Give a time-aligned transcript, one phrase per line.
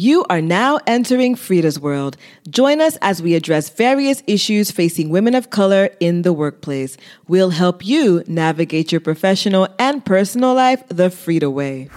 [0.00, 2.16] You are now entering FREEda's world.
[2.48, 6.96] Join us as we address various issues facing women of color in the workplace.
[7.26, 11.88] We'll help you navigate your professional and personal life the FREEda way.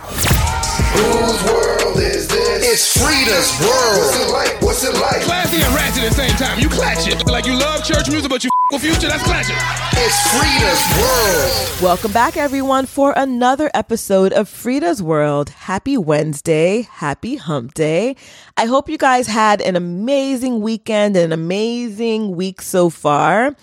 [1.92, 2.68] Whose world is this?
[2.72, 4.00] It's FREEda's world.
[4.00, 4.62] What's it like?
[4.62, 5.22] What's it like?
[5.24, 6.60] Classy and ratchet at the same time.
[6.60, 7.26] You clatch it.
[7.28, 9.58] Like you love church music, but you f- with future, that's clashing.
[9.94, 11.82] It's FREEda's world.
[11.84, 15.50] Welcome back, everyone, for another episode of Frida's World.
[15.50, 16.84] Happy Wednesday.
[16.84, 18.16] Happy hump day.
[18.56, 23.54] I hope you guys had an amazing weekend, an amazing week so far.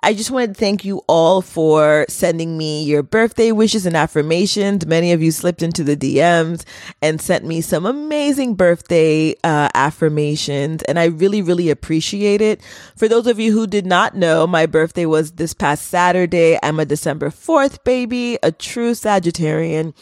[0.00, 4.86] I just wanted to thank you all for sending me your birthday wishes and affirmations.
[4.86, 6.64] Many of you slipped into the DMs
[7.02, 12.62] and sent me some amazing birthday uh, affirmations, and I really, really appreciate it.
[12.96, 16.58] For those of you who did not know, my birthday was this past Saturday.
[16.62, 19.94] I'm a December 4th baby, a true Sagittarian.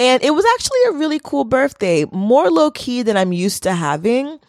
[0.00, 3.72] And it was actually a really cool birthday, more low key than I'm used to
[3.72, 4.40] having.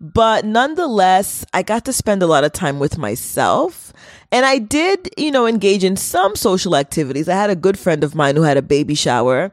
[0.00, 3.92] But nonetheless, I got to spend a lot of time with myself.
[4.32, 7.28] And I did, you know, engage in some social activities.
[7.28, 9.52] I had a good friend of mine who had a baby shower.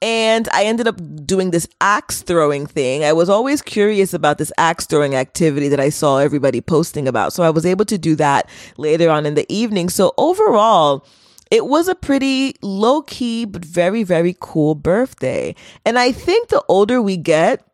[0.00, 3.04] And I ended up doing this axe throwing thing.
[3.04, 7.32] I was always curious about this axe throwing activity that I saw everybody posting about.
[7.32, 9.88] So I was able to do that later on in the evening.
[9.88, 11.06] So overall,
[11.52, 15.54] it was a pretty low key, but very, very cool birthday.
[15.86, 17.64] And I think the older we get,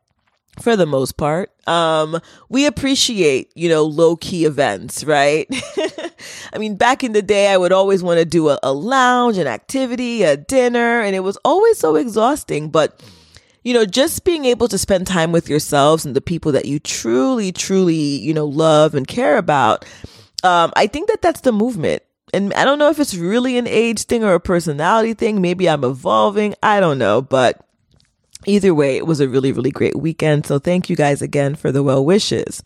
[0.61, 1.51] for the most part.
[1.67, 5.47] Um, we appreciate, you know, low key events, right?
[6.53, 9.39] I mean, back in the day, I would always want to do a, a lounge,
[9.39, 12.70] an activity, a dinner, and it was always so exhausting.
[12.70, 13.03] But,
[13.65, 16.78] you know, just being able to spend time with yourselves and the people that you
[16.78, 19.84] truly, truly, you know, love and care about,
[20.43, 22.03] um, I think that that's the movement.
[22.33, 25.41] And I don't know if it's really an age thing or a personality thing.
[25.41, 26.55] Maybe I'm evolving.
[26.62, 27.22] I don't know.
[27.22, 27.67] But
[28.48, 30.46] Either way, it was a really, really great weekend.
[30.46, 32.62] So thank you guys again for the well wishes.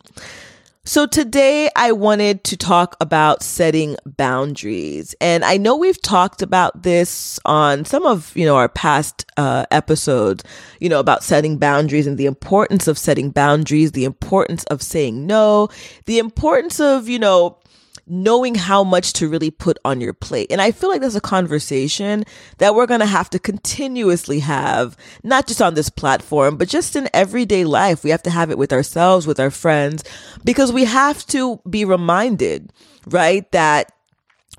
[0.85, 5.15] So today I wanted to talk about setting boundaries.
[5.21, 9.65] And I know we've talked about this on some of, you know, our past uh,
[9.71, 10.43] episodes,
[10.79, 15.25] you know, about setting boundaries and the importance of setting boundaries, the importance of saying
[15.25, 15.69] no,
[16.05, 17.57] the importance of, you know,
[18.05, 20.51] knowing how much to really put on your plate.
[20.51, 22.23] And I feel like that's a conversation
[22.57, 26.95] that we're going to have to continuously have, not just on this platform, but just
[26.95, 28.03] in everyday life.
[28.03, 30.03] We have to have it with ourselves, with our friends,
[30.43, 32.73] because we have to be reminded,
[33.07, 33.91] right, that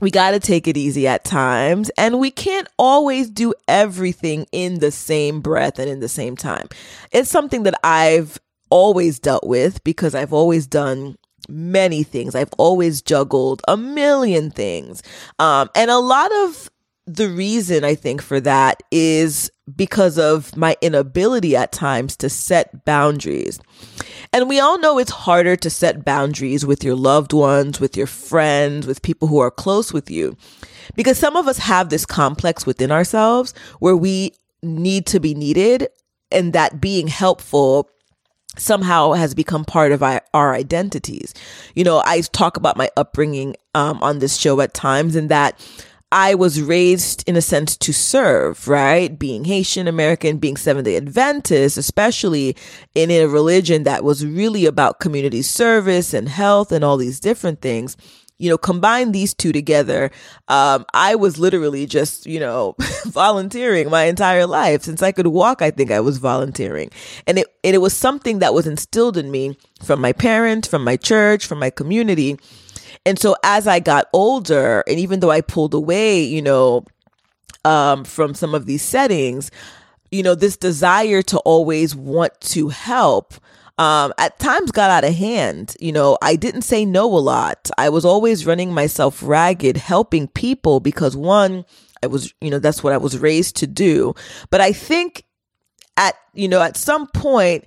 [0.01, 4.81] we got to take it easy at times and we can't always do everything in
[4.81, 6.69] the same breath and in the same time.
[7.13, 8.39] It's something that I've
[8.71, 11.17] always dealt with because I've always done
[11.49, 12.35] many things.
[12.35, 15.03] I've always juggled a million things.
[15.39, 16.71] Um, and a lot of
[17.07, 22.85] the reason I think for that is because of my inability at times to set
[22.85, 23.61] boundaries.
[24.33, 28.07] And we all know it's harder to set boundaries with your loved ones, with your
[28.07, 30.37] friends, with people who are close with you.
[30.97, 34.33] Because some of us have this complex within ourselves where we
[34.63, 35.89] need to be needed
[36.31, 37.89] and that being helpful
[38.57, 41.35] somehow has become part of our, our, identities.
[41.75, 45.59] You know, I talk about my upbringing um, on this show at times and that
[46.13, 49.19] I was raised in a sense to serve, right?
[49.19, 52.57] Being Haitian American, being Seventh day Adventist, especially
[52.95, 57.61] in a religion that was really about community service and health and all these different
[57.61, 57.97] things
[58.39, 60.11] you know, combine these two together,
[60.49, 62.75] um, I was literally just, you know,
[63.07, 64.83] volunteering my entire life.
[64.83, 66.91] Since I could walk, I think I was volunteering.
[67.27, 70.83] And it, and it was something that was instilled in me from my parents, from
[70.83, 72.37] my church, from my community.
[73.07, 76.85] And so as I got older, and even though I pulled away, you know,
[77.65, 79.51] um, from some of these settings,
[80.11, 83.35] you know, this desire to always want to help
[83.79, 85.77] um, at times got out of hand.
[85.81, 87.71] You know, I didn't say no a lot.
[87.77, 91.65] I was always running myself ragged, helping people because one,
[92.03, 94.15] I was, you know, that's what I was raised to do.
[94.51, 95.25] But I think
[95.97, 97.65] at, you know, at some point,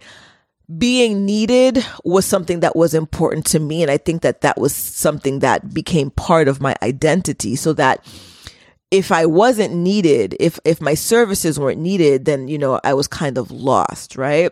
[0.78, 3.82] being needed was something that was important to me.
[3.82, 8.06] And I think that that was something that became part of my identity so that
[8.92, 13.08] if I wasn't needed, if, if my services weren't needed, then, you know, I was
[13.08, 14.52] kind of lost, right?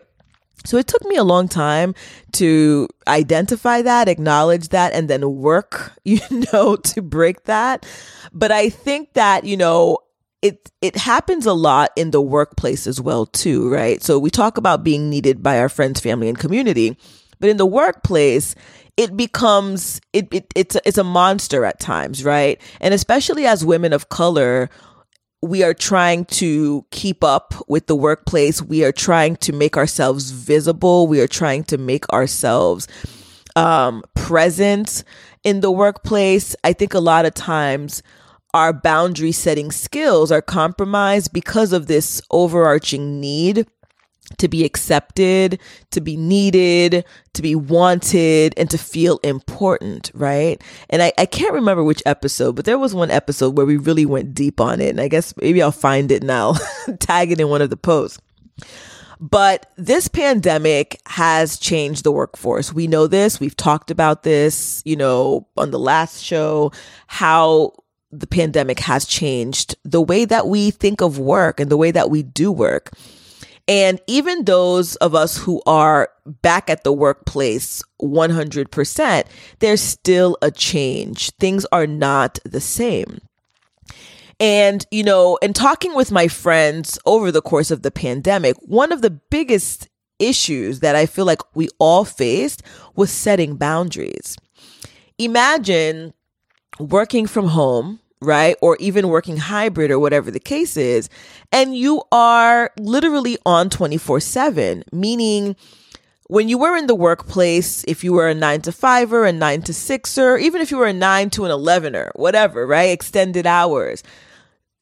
[0.64, 1.94] So it took me a long time
[2.32, 6.20] to identify that, acknowledge that, and then work, you
[6.52, 7.86] know, to break that.
[8.32, 9.98] But I think that, you know,
[10.42, 14.02] it it happens a lot in the workplace as well too, right?
[14.02, 16.96] So we talk about being needed by our friends, family, and community,
[17.40, 18.54] but in the workplace,
[18.96, 22.60] it becomes it, it it's it's a monster at times, right?
[22.80, 24.70] And especially as women of color,
[25.42, 28.62] we are trying to keep up with the workplace.
[28.62, 31.06] We are trying to make ourselves visible.
[31.06, 32.88] We are trying to make ourselves
[33.54, 35.04] um, present
[35.44, 36.56] in the workplace.
[36.64, 38.02] I think a lot of times
[38.54, 43.66] our boundary setting skills are compromised because of this overarching need
[44.38, 50.62] to be accepted, to be needed, to be wanted, and to feel important, right?
[50.90, 54.06] And I, I can't remember which episode, but there was one episode where we really
[54.06, 54.90] went deep on it.
[54.90, 56.54] And I guess maybe I'll find it now,
[57.00, 58.18] tag it in one of the posts.
[59.18, 62.72] But this pandemic has changed the workforce.
[62.72, 63.40] We know this.
[63.40, 66.72] We've talked about this, you know, on the last show,
[67.06, 67.72] how
[68.12, 72.10] the pandemic has changed the way that we think of work and the way that
[72.10, 72.90] we do work.
[73.68, 79.24] And even those of us who are back at the workplace 100%,
[79.58, 81.30] there's still a change.
[81.40, 83.18] Things are not the same.
[84.38, 88.92] And, you know, in talking with my friends over the course of the pandemic, one
[88.92, 89.88] of the biggest
[90.18, 92.62] issues that I feel like we all faced
[92.94, 94.36] was setting boundaries.
[95.18, 96.12] Imagine
[96.78, 98.56] working from home right?
[98.62, 101.08] Or even working hybrid or whatever the case is.
[101.52, 105.56] And you are literally on 24 7, meaning
[106.28, 109.62] when you were in the workplace, if you were a nine to fiver, a nine
[109.62, 112.90] to sixer, even if you were a nine to an 11er, whatever, right?
[112.90, 114.02] Extended hours.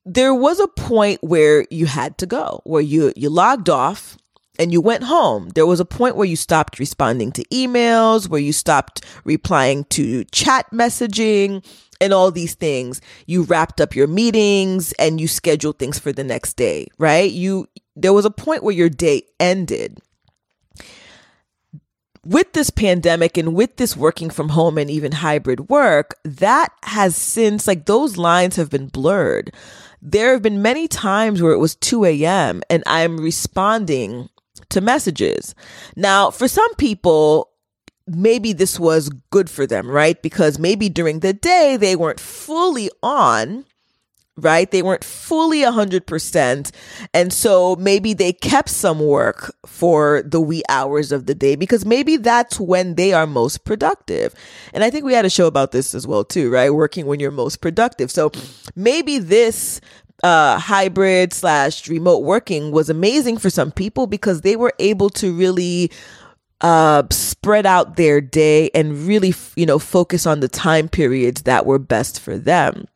[0.07, 4.17] There was a point where you had to go, where you, you logged off
[4.59, 5.51] and you went home.
[5.55, 10.25] There was a point where you stopped responding to emails, where you stopped replying to
[10.27, 11.65] chat messaging,
[12.01, 13.01] and all these things.
[13.27, 17.31] You wrapped up your meetings and you scheduled things for the next day, right?
[17.31, 17.67] You
[17.97, 20.01] there was a point where your day ended.
[22.25, 27.17] With this pandemic and with this working from home and even hybrid work, that has
[27.17, 29.53] since like those lines have been blurred.
[30.01, 32.63] There have been many times where it was 2 a.m.
[32.71, 34.29] and I'm responding
[34.71, 35.55] to messages.
[35.97, 37.51] Now, for some people,
[38.07, 40.21] maybe this was good for them, right?
[40.23, 43.65] Because maybe during the day they weren't fully on,
[44.37, 44.71] right?
[44.71, 46.71] They weren't fully 100%.
[47.13, 51.87] And so maybe they kept some work for the wee hours of the day because
[51.87, 54.35] maybe that's when they are most productive.
[54.73, 56.75] And I think we had a show about this as well, too, right?
[56.75, 58.11] Working when you're most productive.
[58.11, 58.33] So
[58.75, 59.81] maybe this
[60.23, 65.35] uh, hybrid slash remote working was amazing for some people because they were able to
[65.35, 65.91] really
[66.61, 71.67] uh, spread out their day and really, you know, focus on the time periods that
[71.67, 72.87] were best for them.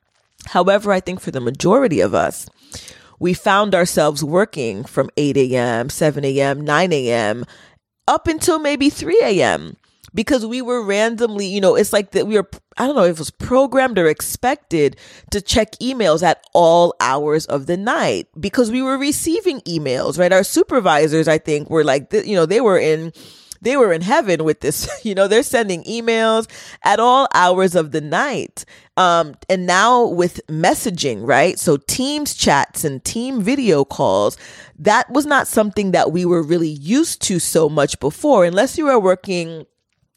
[0.47, 2.49] However, I think for the majority of us,
[3.19, 7.45] we found ourselves working from 8 a.m., 7 a.m., 9 a.m.,
[8.07, 9.77] up until maybe 3 a.m.
[10.19, 13.13] because we were randomly, you know, it's like that we were, I don't know if
[13.13, 14.97] it was programmed or expected
[15.31, 20.33] to check emails at all hours of the night because we were receiving emails, right?
[20.33, 23.13] Our supervisors, I think, were like, you know, they were in
[23.61, 24.89] they were in heaven with this.
[25.05, 26.49] You know, they're sending emails
[26.83, 28.65] at all hours of the night.
[28.97, 31.61] Um, and now with messaging, right?
[31.61, 34.37] So Teams chats and team video calls,
[34.81, 38.87] that was not something that we were really used to so much before, unless you
[38.87, 39.65] were working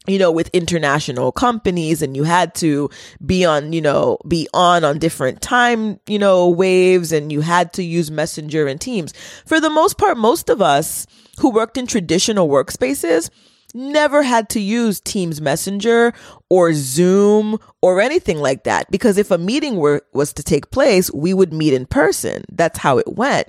[0.06, 2.90] you know, with international companies and you had to
[3.24, 7.72] be on, you know, be on on different time, you know, waves and you had
[7.74, 9.12] to use Messenger and Teams.
[9.46, 11.06] For the most part, most of us
[11.38, 13.30] who worked in traditional workspaces
[13.74, 16.12] never had to use Teams Messenger
[16.48, 21.12] or Zoom or anything like that because if a meeting were was to take place,
[21.12, 22.44] we would meet in person.
[22.50, 23.48] That's how it went.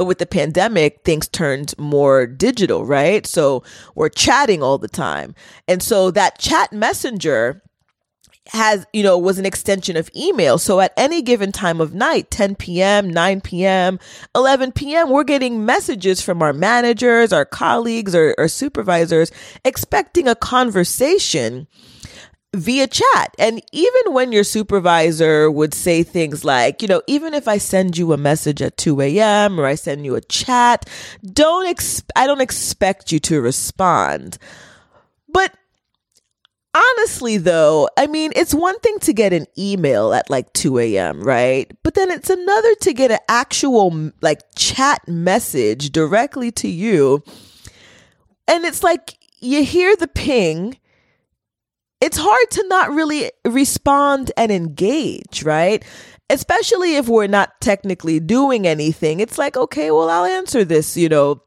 [0.00, 3.26] But with the pandemic, things turned more digital, right?
[3.26, 3.62] So
[3.94, 5.34] we're chatting all the time.
[5.68, 7.62] And so that chat messenger
[8.46, 10.56] has, you know, was an extension of email.
[10.56, 13.98] So at any given time of night, 10 p.m., 9 p.m.,
[14.34, 19.30] 11 p.m., we're getting messages from our managers, our colleagues, or, or supervisors
[19.66, 21.66] expecting a conversation
[22.54, 23.34] via chat.
[23.38, 27.96] And even when your supervisor would say things like, you know, even if I send
[27.96, 29.60] you a message at 2 a.m.
[29.60, 30.88] or I send you a chat,
[31.24, 34.38] don't ex- I don't expect you to respond.
[35.28, 35.54] But
[36.74, 41.22] honestly though, I mean, it's one thing to get an email at like 2 a.m.,
[41.22, 41.70] right?
[41.84, 47.22] But then it's another to get an actual like chat message directly to you.
[48.48, 50.76] And it's like you hear the ping
[52.00, 55.84] it's hard to not really respond and engage, right?
[56.28, 59.20] Especially if we're not technically doing anything.
[59.20, 61.42] It's like, okay, well, I'll answer this, you know,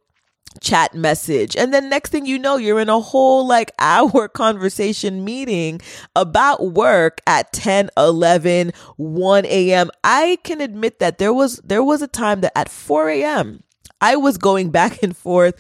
[0.62, 1.56] chat message.
[1.56, 5.82] And then next thing you know, you're in a whole like hour conversation meeting
[6.16, 9.90] about work at 10, 11, 1 a.m.
[10.04, 13.64] I can admit that there was, there was a time that at 4 a.m.
[14.02, 15.56] I was going back and forth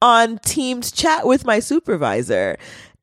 [0.00, 2.56] on Teams chat with my supervisor.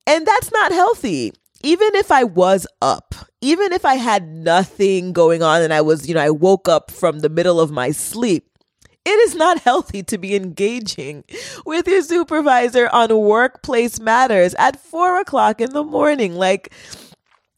[0.07, 1.33] And that's not healthy.
[1.63, 6.07] Even if I was up, even if I had nothing going on and I was,
[6.07, 8.47] you know, I woke up from the middle of my sleep,
[9.03, 11.23] it is not healthy to be engaging
[11.65, 16.35] with your supervisor on workplace matters at four o'clock in the morning.
[16.35, 16.73] Like,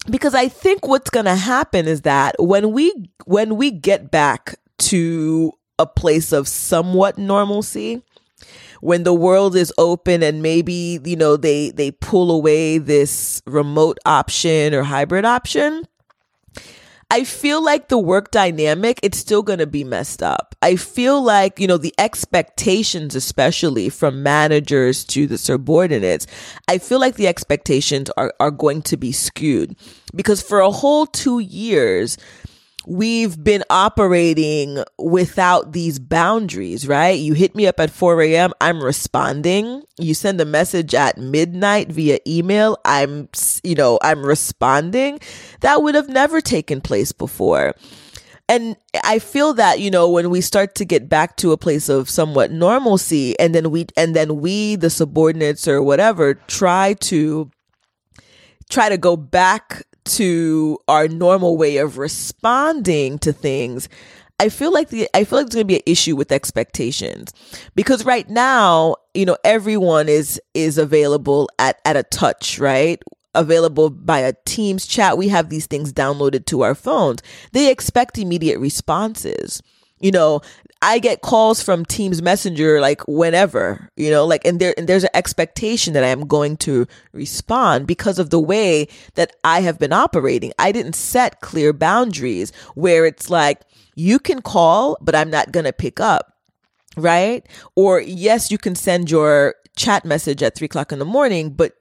[0.09, 4.55] because I think what's going to happen is that when we, when we get back
[4.79, 8.03] to a place of somewhat normalcy,
[8.81, 13.97] when the world is open and maybe, you know, they, they pull away this remote
[14.05, 15.83] option or hybrid option,
[17.09, 20.55] I feel like the work dynamic, it's still going to be messed up.
[20.61, 26.27] I feel like, you know, the expectations, especially from managers to the subordinates,
[26.67, 29.77] I feel like the expectations are, are going to be skewed
[30.15, 32.17] because for a whole two years,
[32.87, 37.19] we've been operating without these boundaries, right?
[37.19, 39.83] You hit me up at 4 a.m., I'm responding.
[39.99, 43.27] You send a message at midnight via email, I'm,
[43.61, 45.19] you know, I'm responding.
[45.59, 47.75] That would have never taken place before.
[48.47, 51.89] And I feel that, you know, when we start to get back to a place
[51.89, 57.51] of somewhat normalcy and then we, and then we, the subordinates or whatever, try to,
[58.69, 63.89] try to go back to our normal way of responding to things,
[64.39, 67.33] I feel like the I feel like there's gonna be an issue with expectations
[67.75, 73.01] because right now, you know, everyone is is available at at a touch, right?
[73.33, 75.17] Available by a Teams chat.
[75.17, 77.21] We have these things downloaded to our phones.
[77.51, 79.61] They expect immediate responses.
[79.99, 80.41] You know,
[80.81, 85.03] I get calls from Teams Messenger like whenever, you know, like and there and there's
[85.03, 89.79] an expectation that I am going to respond because of the way that I have
[89.79, 90.53] been operating.
[90.59, 93.61] I didn't set clear boundaries where it's like
[93.95, 96.33] you can call, but I'm not going to pick up.
[96.95, 97.47] Right?
[97.75, 101.73] Or yes, you can send your chat message at three o'clock in the morning, but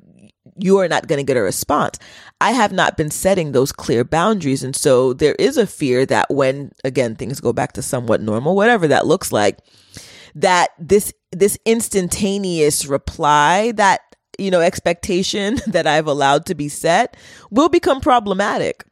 [0.58, 1.98] you are not going to get a response.
[2.40, 4.62] I have not been setting those clear boundaries.
[4.62, 8.54] And so there is a fear that when, again, things go back to somewhat normal,
[8.54, 9.58] whatever that looks like,
[10.34, 14.00] that this, this instantaneous reply, that,
[14.38, 17.16] you know, expectation that I've allowed to be set
[17.50, 18.85] will become problematic.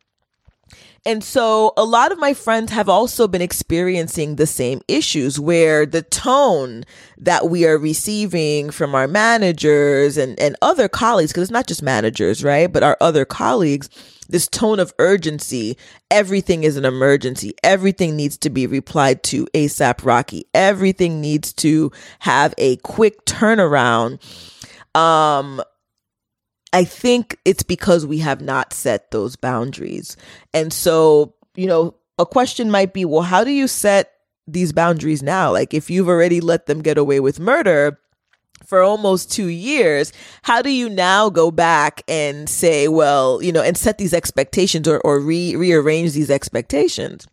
[1.06, 5.84] And so a lot of my friends have also been experiencing the same issues where
[5.84, 6.84] the tone
[7.18, 11.82] that we are receiving from our managers and, and other colleagues, because it's not just
[11.82, 12.72] managers, right?
[12.72, 13.90] But our other colleagues,
[14.28, 15.76] this tone of urgency.
[16.10, 17.52] Everything is an emergency.
[17.62, 20.46] Everything needs to be replied to ASAP Rocky.
[20.54, 24.20] Everything needs to have a quick turnaround.
[24.96, 25.62] Um,
[26.74, 30.16] I think it's because we have not set those boundaries.
[30.52, 34.10] And so, you know, a question might be, well, how do you set
[34.48, 35.52] these boundaries now?
[35.52, 38.00] Like if you've already let them get away with murder,
[38.66, 40.12] for almost two years,
[40.42, 44.88] how do you now go back and say, well, you know, and set these expectations
[44.88, 47.28] or, or re- rearrange these expectations?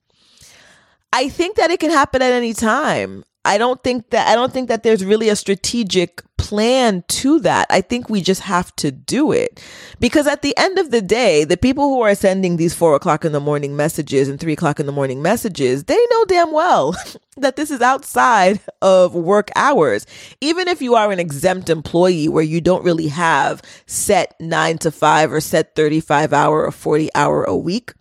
[1.14, 3.24] I think that it can happen at any time.
[3.44, 6.22] I don't think that I don't think that there's really a strategic
[6.52, 7.66] plan to that.
[7.70, 9.64] I think we just have to do it
[10.02, 13.24] because at the end of the day, the people who are sending these four o'clock
[13.24, 16.94] in the morning messages and three o'clock in the morning messages, they know damn well
[17.38, 20.06] that this is outside of work hours.
[20.42, 24.92] Even if you are an exempt employee where you don't really have set nine to
[24.92, 27.94] five or set 35 hour or 40 hour a week,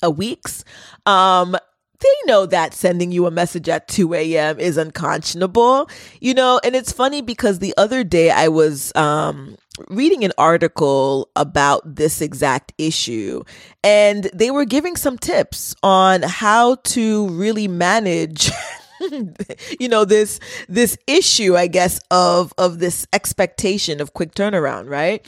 [0.00, 0.62] a weeks,
[1.06, 1.56] um,
[2.04, 4.60] they know that sending you a message at 2 a.m.
[4.60, 5.88] is unconscionable,
[6.20, 9.56] you know, and it's funny because the other day I was, um,
[9.88, 13.42] reading an article about this exact issue
[13.82, 18.52] and they were giving some tips on how to really manage
[19.80, 25.26] you know this this issue i guess of of this expectation of quick turnaround right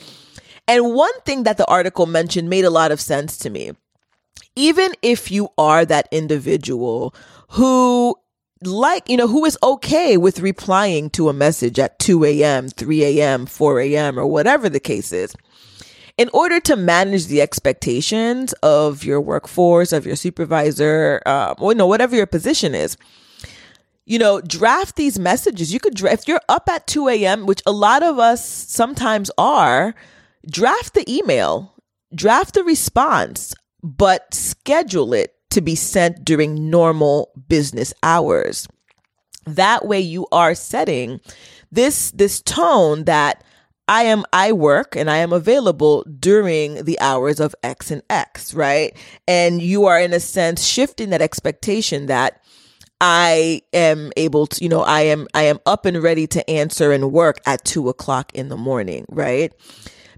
[0.65, 3.71] and one thing that the article mentioned made a lot of sense to me
[4.57, 7.13] even if you are that individual
[7.49, 8.15] who
[8.63, 13.03] like, you know, who is okay with replying to a message at 2 a.m., 3
[13.03, 15.35] a.m., 4 a.m., or whatever the case is,
[16.17, 21.77] in order to manage the expectations of your workforce, of your supervisor, um, or, you
[21.77, 22.97] know, whatever your position is,
[24.07, 25.71] you know, draft these messages.
[25.71, 29.29] You could draft, if you're up at 2 a.m., which a lot of us sometimes
[29.37, 29.93] are,
[30.49, 31.75] draft the email,
[32.15, 33.53] draft the response
[33.83, 38.67] but schedule it to be sent during normal business hours.
[39.45, 41.21] That way, you are setting
[41.71, 43.43] this this tone that
[43.87, 48.53] I am I work and I am available during the hours of X and X,
[48.53, 48.95] right?
[49.27, 52.41] And you are in a sense shifting that expectation that
[52.99, 56.91] I am able to, you know, I am I am up and ready to answer
[56.91, 59.53] and work at two o'clock in the morning, right?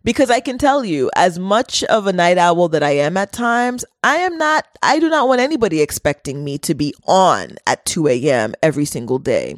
[0.04, 3.32] Because I can tell you, as much of a night owl that I am at
[3.32, 7.86] times, I am not, I do not want anybody expecting me to be on at
[7.86, 8.54] 2 a.m.
[8.64, 9.58] every single day.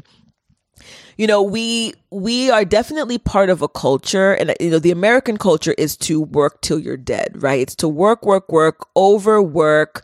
[1.18, 5.38] You know we we are definitely part of a culture and you know the american
[5.38, 7.60] culture is to work till you're dead right?
[7.60, 10.04] It's to work work work overwork.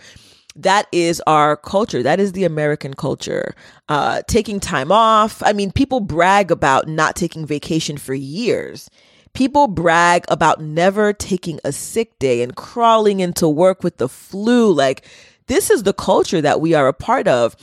[0.56, 2.04] That is our culture.
[2.04, 3.56] That is the american culture.
[3.90, 5.42] Uh taking time off.
[5.44, 8.88] I mean people brag about not taking vacation for years
[9.38, 14.74] People brag about never taking a sick day and crawling into work with the flu.
[14.74, 15.06] Like,
[15.46, 17.56] this is the culture that we are a part of.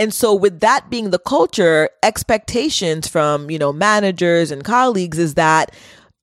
[0.00, 5.34] And so with that being the culture, expectations from, you know, managers and colleagues is
[5.34, 5.72] that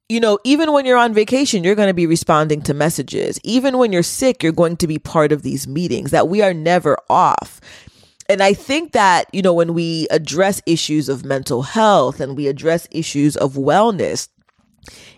[0.10, 3.40] you know, even when you're on vacation, you're going to be responding to messages.
[3.44, 6.54] Even when you're sick, you're going to be part of these meetings, that we are
[6.54, 7.62] never off.
[8.28, 12.48] And I think that, you know, when we address issues of mental health and we
[12.48, 14.28] address issues of wellness,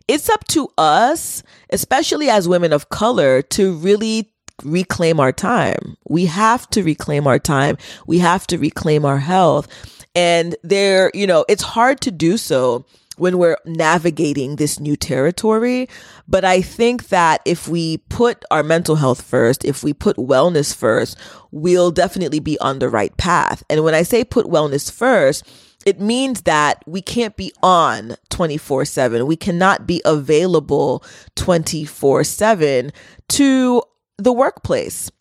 [0.08, 4.31] it's up to us, especially as women of color, to really
[4.63, 5.98] reclaim our time.
[6.08, 7.77] We have to reclaim our time.
[8.08, 9.67] We have to reclaim our health.
[10.15, 12.86] And there, you know, it's hard to do so
[13.17, 15.88] when we're navigating this new territory.
[16.27, 20.75] But I think that if we put our mental health first, if we put wellness
[20.75, 21.17] first,
[21.51, 23.63] we'll definitely be on the right path.
[23.70, 25.46] And when I say put wellness first,
[25.86, 29.26] it means that we can't be on 24 7.
[29.26, 31.04] We cannot be available
[31.36, 32.92] 24 7
[33.30, 33.84] to
[34.18, 35.12] the workplace.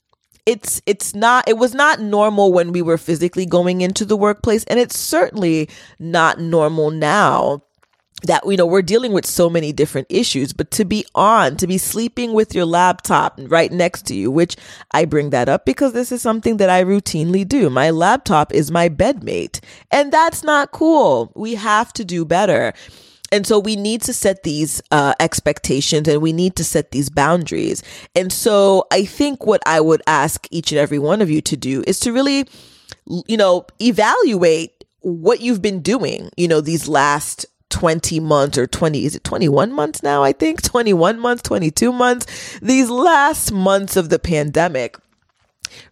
[0.46, 4.64] It's it's not it was not normal when we were physically going into the workplace
[4.64, 7.62] and it's certainly not normal now
[8.22, 11.66] that you know we're dealing with so many different issues but to be on to
[11.66, 14.56] be sleeping with your laptop right next to you which
[14.92, 17.70] i bring that up because this is something that i routinely do.
[17.70, 19.60] My laptop is my bedmate
[19.90, 21.32] and that's not cool.
[21.34, 22.72] We have to do better.
[23.32, 27.08] And so we need to set these uh, expectations and we need to set these
[27.08, 27.82] boundaries.
[28.16, 31.56] And so I think what I would ask each and every one of you to
[31.56, 32.48] do is to really,
[33.28, 39.04] you know, evaluate what you've been doing, you know, these last 20 months or 20
[39.04, 44.08] is it 21 months now i think 21 months 22 months these last months of
[44.08, 44.96] the pandemic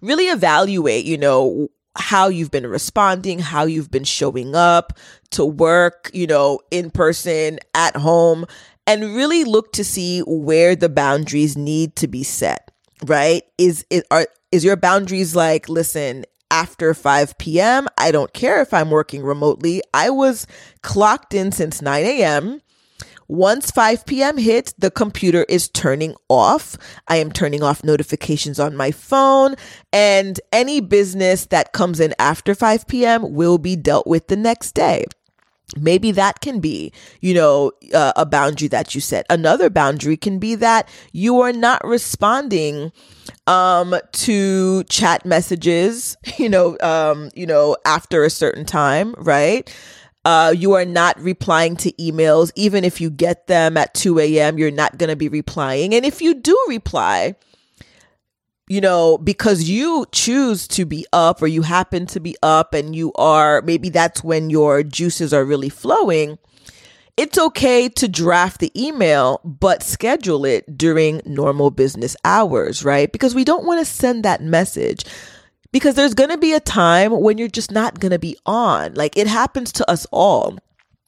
[0.01, 4.99] really evaluate you know how you've been responding, how you've been showing up
[5.31, 8.47] to work, you know, in person, at home,
[8.87, 12.71] and really look to see where the boundaries need to be set,
[13.05, 13.43] right?
[13.59, 18.73] Is it are is your boundaries like, listen, after 5 p.m., I don't care if
[18.73, 19.83] I'm working remotely.
[19.93, 20.47] I was
[20.83, 22.61] clocked in since 9 a.m.
[23.29, 24.39] Once 5 p.m.
[24.39, 26.79] hits, the computer is turning off.
[27.09, 29.55] I am turning off notifications on my phone,
[29.93, 33.35] and any business that comes in after 5 p.m.
[33.35, 35.05] will be dealt with the next day.
[35.76, 39.26] Maybe that can be, you know, uh, a boundary that you set.
[39.28, 42.92] Another boundary can be that you are not responding
[43.46, 49.72] um to chat messages, you know, um, you know, after a certain time, right?
[50.24, 52.50] Uh, you are not replying to emails.
[52.54, 55.94] Even if you get them at 2 a.m., you're not going to be replying.
[55.94, 57.35] And if you do reply,
[58.68, 62.94] you know, because you choose to be up or you happen to be up and
[62.94, 66.38] you are, maybe that's when your juices are really flowing.
[67.16, 73.11] It's okay to draft the email, but schedule it during normal business hours, right?
[73.11, 75.04] Because we don't want to send that message
[75.72, 78.94] because there's going to be a time when you're just not going to be on.
[78.94, 80.59] Like it happens to us all.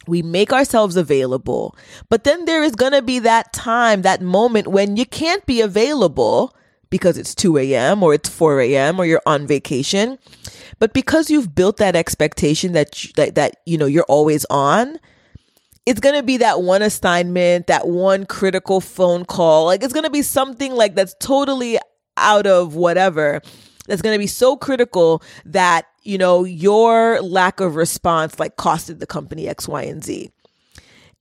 [0.07, 1.77] We make ourselves available,
[2.09, 5.61] but then there is going to be that time, that moment when you can't be
[5.61, 6.57] available
[6.91, 8.03] because it's 2 a.m.
[8.03, 8.99] or it's 4 a.m.
[8.99, 10.19] or you're on vacation.
[10.79, 14.99] But because you've built that expectation that, you, that, that, you know, you're always on,
[15.87, 19.67] it's going to be that one assignment, that one critical phone call.
[19.67, 21.79] Like it's going to be something like that's totally
[22.17, 23.41] out of whatever
[23.87, 29.01] that's going to be so critical that, you know, your lack of response like costed
[29.01, 30.31] the company X, Y, and Z.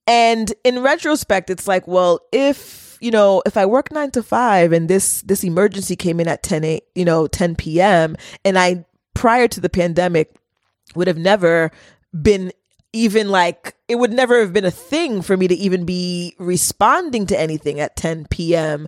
[0.07, 4.71] And in retrospect, it's like, well, if, you know, if I work nine to five
[4.71, 8.85] and this, this emergency came in at 10, 8, you know, 10 PM and I,
[9.13, 10.35] prior to the pandemic,
[10.95, 11.71] would have never
[12.19, 12.51] been
[12.91, 17.27] even like it would never have been a thing for me to even be responding
[17.27, 18.87] to anything at 10 p.m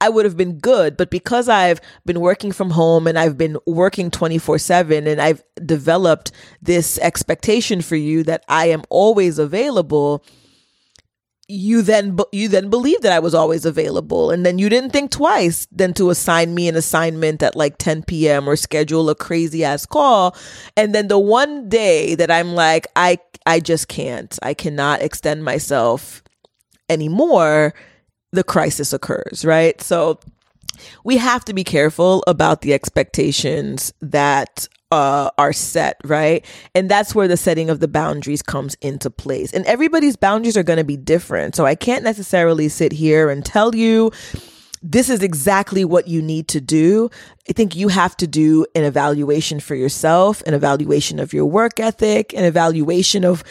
[0.00, 0.96] I would have been good.
[0.96, 5.42] But because I've been working from home and I've been working 24 7 and I've
[5.64, 10.24] developed this expectation for you that I am always available,
[11.50, 15.10] you then you then believed that I was always available and then you didn't think
[15.10, 18.48] twice then to assign me an assignment at like 10 p.m.
[18.48, 20.36] or schedule a crazy ass call
[20.76, 25.44] and then the one day that I'm like I I just can't I cannot extend
[25.44, 26.22] myself
[26.88, 27.74] anymore
[28.32, 30.20] the crisis occurs right so
[31.04, 36.44] we have to be careful about the expectations that uh, are set, right?
[36.74, 39.52] And that's where the setting of the boundaries comes into place.
[39.52, 41.54] And everybody's boundaries are going to be different.
[41.54, 44.10] So I can't necessarily sit here and tell you
[44.82, 47.10] this is exactly what you need to do.
[47.48, 51.78] I think you have to do an evaluation for yourself, an evaluation of your work
[51.78, 53.44] ethic, an evaluation of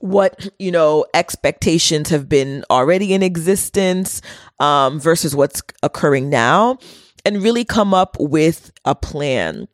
[0.00, 4.22] what you know expectations have been already in existence
[4.58, 6.78] um, versus what's occurring now
[7.26, 9.68] and really come up with a plan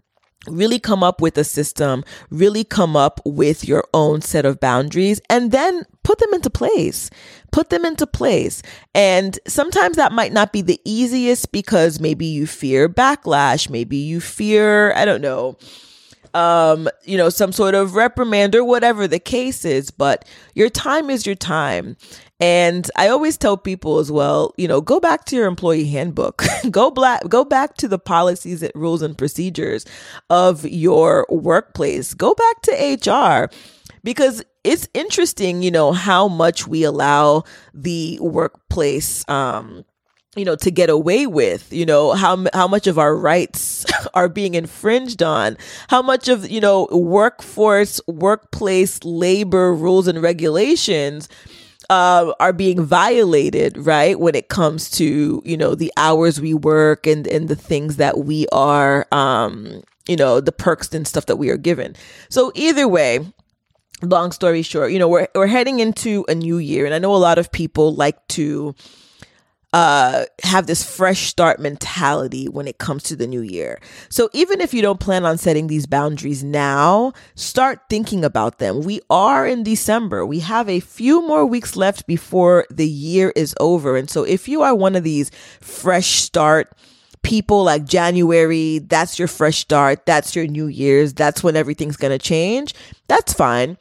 [0.46, 5.20] really come up with a system, really come up with your own set of boundaries,
[5.28, 7.11] and then put them into place.
[7.52, 8.62] Put them into place.
[8.94, 14.20] And sometimes that might not be the easiest because maybe you fear backlash, maybe you
[14.20, 15.56] fear, I don't know,
[16.37, 21.09] um, you know, some sort of reprimand or whatever the case is, but your time
[21.09, 21.96] is your time.
[22.38, 26.44] And I always tell people as well, you know, go back to your employee handbook.
[26.70, 29.87] go black go back to the policies and rules and procedures
[30.29, 32.12] of your workplace.
[32.12, 33.51] Go back to HR
[34.05, 39.85] because it's interesting, you know, how much we allow the workplace um
[40.37, 44.29] you know to get away with you know how how much of our rights are
[44.29, 45.57] being infringed on
[45.88, 51.29] how much of you know workforce workplace labor rules and regulations
[51.90, 54.18] uh, are being violated, right?
[54.18, 58.18] When it comes to you know the hours we work and and the things that
[58.18, 61.96] we are, um, you know, the perks and stuff that we are given.
[62.29, 63.20] So either way,
[64.03, 67.14] long story short, you know, we're we're heading into a new year, and I know
[67.14, 68.75] a lot of people like to
[69.76, 73.78] uh, have this fresh start mentality when it comes to the new year.
[74.08, 78.80] So even if you don't plan on setting these boundaries now, start thinking about them.
[78.80, 80.24] We are in December.
[80.24, 83.98] We have a few more weeks left before the year is over.
[83.98, 86.72] And so if you are one of these fresh start
[87.22, 92.18] people like January, that's your fresh start, that's your new year's, that's when everything's going
[92.18, 92.72] to change,
[93.08, 93.76] that's fine.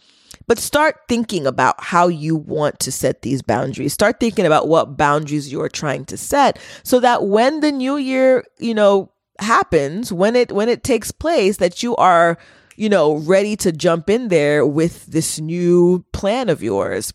[0.48, 3.94] But start thinking about how you want to set these boundaries.
[3.94, 8.44] Start thinking about what boundaries you're trying to set so that when the new year,
[8.60, 12.38] you know, happens, when it when it takes place that you are,
[12.76, 17.14] you know, ready to jump in there with this new plan of yours.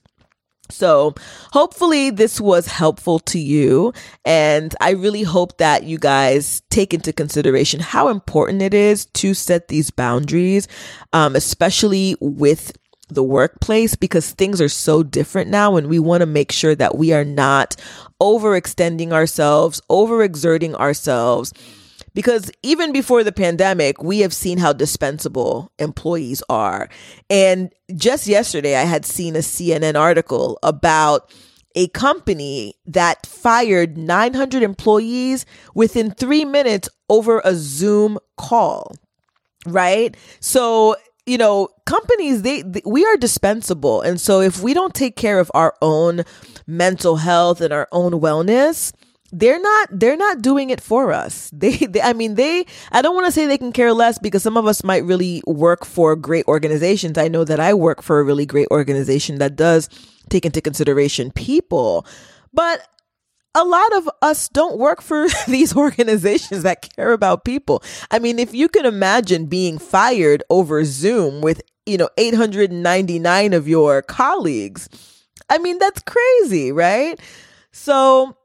[0.71, 1.15] So,
[1.53, 3.93] hopefully, this was helpful to you.
[4.25, 9.35] And I really hope that you guys take into consideration how important it is to
[9.35, 10.69] set these boundaries,
[11.13, 12.73] um, especially with
[13.11, 16.97] the workplace because things are so different now and we want to make sure that
[16.97, 17.77] we are not
[18.21, 21.53] overextending ourselves, overexerting ourselves.
[22.13, 26.89] Because even before the pandemic, we have seen how dispensable employees are.
[27.29, 31.33] And just yesterday, I had seen a CNN article about
[31.77, 38.97] a company that fired 900 employees within three minutes over a Zoom call
[39.67, 40.17] right?
[40.41, 44.03] So you know, companies they, they, we are dispensable.
[44.03, 46.25] And so if we don't take care of our own
[46.67, 48.93] mental health and our own wellness,
[49.33, 51.51] they're not they're not doing it for us.
[51.61, 54.43] They, they I mean they I don't want to say they can care less because
[54.43, 57.19] some of us might really work for great organizations.
[57.19, 59.89] I know that I work for a really great organization that does
[60.31, 62.07] take into consideration people.
[62.53, 62.87] But
[63.55, 67.83] a lot of us don't work for these organizations that care about people.
[68.11, 73.69] I mean, if you can imagine being fired over Zoom with, you know, 899 of
[73.69, 74.89] your colleagues,
[75.49, 77.19] I mean, that's crazy, right?
[77.73, 78.37] So,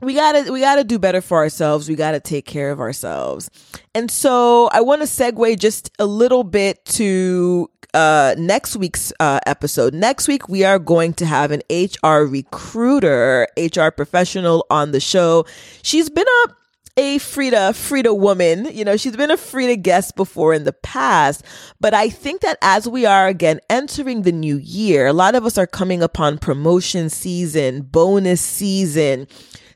[0.00, 3.50] we gotta we gotta do better for ourselves we gotta take care of ourselves
[3.94, 9.38] and so i want to segue just a little bit to uh, next week's uh,
[9.46, 9.94] episode.
[9.94, 15.46] Next week, we are going to have an HR recruiter, HR professional on the show.
[15.82, 16.63] She's been a
[16.96, 18.66] a FREEda, FREEda woman.
[18.72, 21.44] You know, she's been a FREEda guest before in the past,
[21.80, 25.44] but I think that as we are again entering the new year, a lot of
[25.44, 29.26] us are coming upon promotion season, bonus season.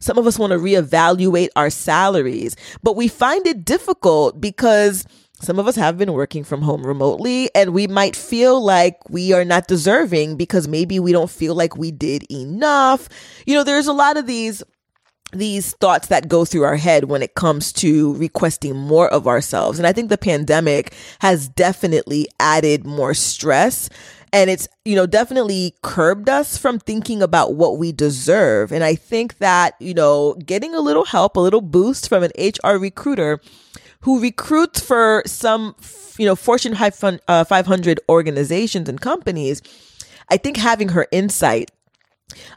[0.01, 5.05] Some of us want to reevaluate our salaries, but we find it difficult because
[5.41, 9.33] some of us have been working from home remotely, and we might feel like we
[9.33, 13.09] are not deserving because maybe we don't feel like we did enough.
[13.47, 14.63] You know, there's a lot of these
[15.33, 19.79] these thoughts that go through our head when it comes to requesting more of ourselves.
[19.79, 23.91] And I think the pandemic has definitely added more stress
[24.33, 28.73] and it's, you know, definitely curbed us from thinking about what we deserve.
[28.73, 32.33] And I think that, you know, getting a little help, a little boost from an
[32.39, 33.41] HR recruiter
[34.01, 35.75] who recruits for some,
[36.19, 37.45] you know, Fortune 500 uh,
[38.09, 39.63] organizations and companies,
[40.29, 41.71] I think having her insight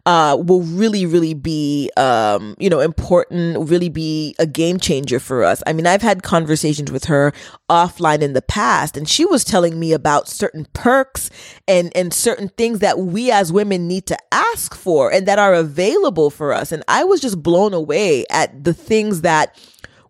[0.05, 5.43] uh, will really, really be, um, you know, important, really be a game changer for
[5.43, 5.63] us.
[5.65, 7.34] I mean, I've had conversations with her
[7.69, 11.29] offline in the past, and she was telling me about certain perks
[11.67, 15.53] and, and certain things that we as women need to ask for and that are
[15.53, 16.71] available for us.
[16.71, 19.55] And I was just blown away at the things that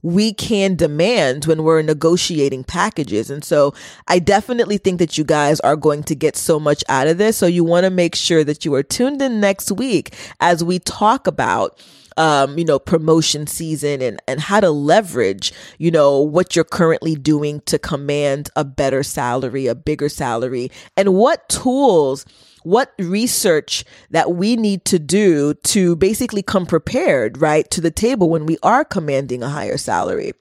[0.02, 3.30] we can demand when we're negotiating packages.
[3.30, 3.74] And so
[4.08, 7.38] I definitely think that you guys are going to get so much out of this.
[7.38, 10.80] So you want to make sure that you are tuned in next week as we
[10.80, 11.80] talk about
[12.18, 17.16] um, you know, promotion season and, and how to leverage, you know, what you're currently
[17.16, 22.26] doing to command a better salary, a bigger salary, and what tools
[22.64, 28.30] what research that we need to do to basically come prepared, right, to the table
[28.30, 30.34] when we are commanding a higher salary.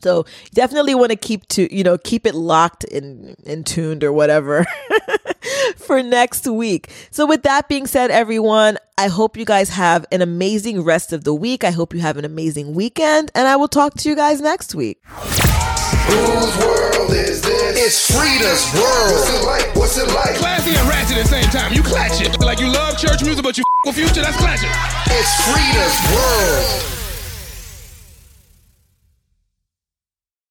[0.00, 0.24] So
[0.54, 4.66] definitely want to keep to you know keep it locked and and tuned or whatever
[5.76, 6.90] for next week.
[7.10, 11.24] So with that being said, everyone, I hope you guys have an amazing rest of
[11.24, 11.64] the week.
[11.64, 14.74] I hope you have an amazing weekend, and I will talk to you guys next
[14.74, 14.98] week.
[15.06, 17.78] Whose world is this?
[17.78, 19.12] It's FREEda's world.
[19.12, 19.76] What's it like?
[19.76, 20.34] What's it like?
[20.36, 21.72] Classy and ratchet at the same time.
[21.72, 22.38] You clatch it.
[22.40, 24.70] Like you love church music, but you f- with future, that's clashing.
[25.06, 27.01] It's FREEda's world.